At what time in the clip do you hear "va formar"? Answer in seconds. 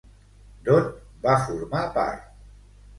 1.27-1.85